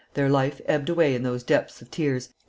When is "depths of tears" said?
1.43-2.23